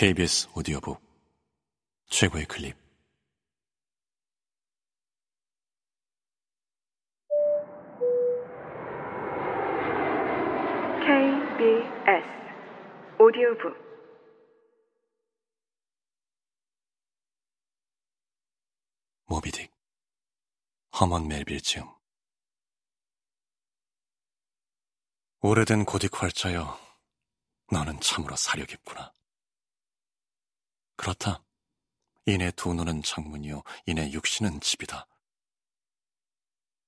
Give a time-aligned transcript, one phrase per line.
[0.00, 0.98] KBS 오디오북
[2.08, 2.74] 최고의 클립.
[11.02, 12.26] KBS
[13.18, 13.76] 오디오북.
[19.26, 19.68] 모비딕
[20.98, 21.84] 허먼 멜빌 즈음
[25.42, 26.80] 오래된 고딕 활자여
[27.70, 29.12] 너는 참으로 사려 깊구나.
[31.00, 31.42] 그렇다.
[32.26, 35.06] 이내 두 눈은 창문이요, 이내 육신은 집이다.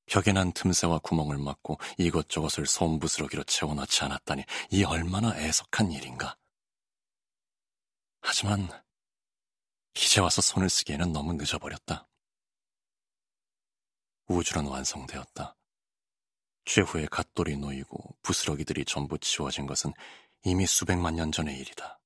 [0.04, 6.36] 벽에 난 틈새와 구멍을 막고 이것저것을 솜부스러기로 채워넣지 않았다니 이 얼마나 애석한 일인가.
[8.20, 8.68] 하지만
[9.94, 12.06] 이제 와서 손을 쓰기에는 너무 늦어버렸다.
[14.26, 15.56] 우주는 완성되었다.
[16.66, 19.94] 최후의 갓돌이 놓이고 부스러기들이 전부 치워진 것은
[20.44, 22.01] 이미 수백만 년 전의 일이다.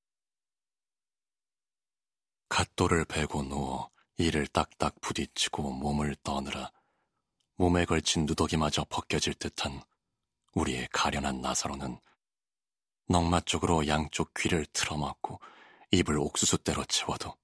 [2.48, 6.70] 갓돌을 베고 누워 이를 딱딱 부딪히고 몸을 떠느라
[7.56, 9.82] 몸에 걸친 누더기마저 벗겨질 듯한
[10.54, 11.98] 우리의 가련한 나사로는
[13.08, 15.40] 넝마 쪽으로 양쪽 귀를 틀어막고
[15.92, 17.36] 입을 옥수수대로 채워도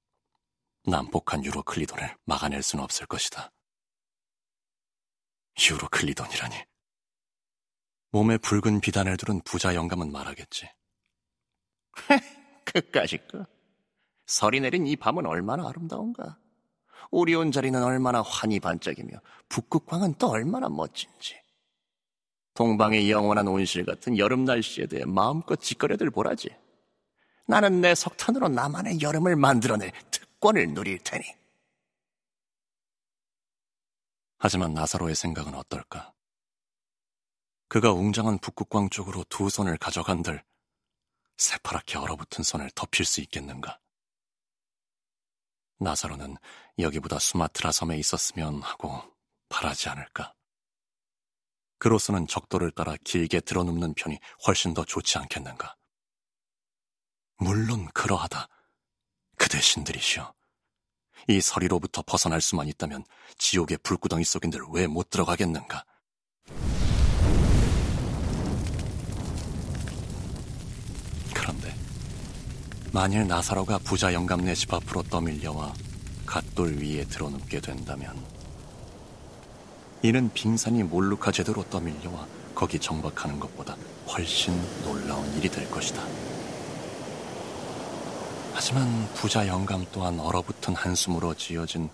[0.85, 3.53] 난폭한 유로클리돈을 막아낼 수는 없을 것이다.
[5.71, 6.57] 유로클리돈이라니.
[8.11, 10.69] 몸에 붉은 비단을 두른 부자 영감은 말하겠지.
[12.65, 13.47] 그까짓 거.
[14.27, 16.39] 설이 내린 이 밤은 얼마나 아름다운가.
[17.11, 21.41] 오리온 자리는 얼마나 환히 반짝이며 북극광은 또 얼마나 멋진지.
[22.55, 26.51] 동방의 영원한 온실 같은 여름 날씨에 대해 마음껏 짓거려들 보라지.
[27.47, 31.25] 나는 내 석탄으로 나만의 여름을 만들어낼 특권을 누릴 테니.
[34.39, 36.13] 하지만 나사로의 생각은 어떨까?
[37.69, 40.43] 그가 웅장한 북극광 쪽으로 두 손을 가져간들
[41.39, 43.79] 새파랗게 얼어붙은 손을 덮일 수 있겠는가?
[45.83, 46.37] 나사로는
[46.79, 49.03] 여기보다 수마트라 섬에 있었으면 하고
[49.49, 50.35] 바라지 않을까?
[51.79, 55.77] 그로서는 적도를 따라 길게 들어눕는 편이 훨씬 더 좋지 않겠는가?
[57.39, 58.49] 물론 그러하다.
[59.37, 60.33] 그 대 신들이시여.
[61.29, 63.05] 이 서리로부터 벗어날 수만 있다면
[63.39, 65.85] 지옥의 불구덩이 속인들 왜 못 들어가겠는가?
[72.95, 75.73] 만일 나사로가 부자 영감네 집 앞으로 떠밀려와
[76.27, 78.15] 갓돌 위에 들어눕게 된다면
[80.03, 83.77] 이는 빙산이 몰루카 제대로 떠밀려와 거기 정박하는 것보다
[84.09, 84.55] 훨씬
[84.85, 86.03] 놀라운 일이 될 것이다.
[88.53, 91.89] 하지만 부자 영감 또한 얼어붙은 한숨으로 지어진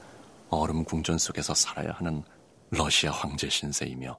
[0.50, 2.24] 얼음 궁전 속에서 살아야 하는
[2.70, 4.18] 러시아 황제 신세이며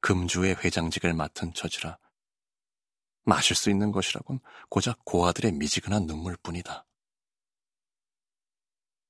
[0.00, 1.96] 금주의 회장직을 맡은 처지라
[3.26, 4.38] 마실 수 있는 것이라곤
[4.70, 6.86] 고작 고아들의 미지근한 눈물뿐이다.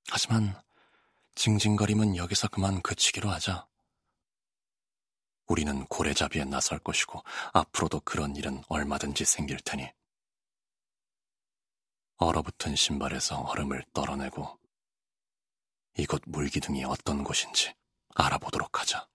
[0.08, 0.60] 하지만
[1.34, 3.68] 징징거림은 여기서 그만 그치기로 하자.
[5.46, 7.22] 우리는 고래잡이에 나설 것이고
[7.52, 9.92] 앞으로도 그런 일은 얼마든지 생길 테니
[12.16, 14.58] 얼어붙은 신발에서 얼음을 떨어내고
[15.98, 17.74] 이곳 물기둥이 어떤 곳인지
[18.14, 19.06] 알아보도록 하자.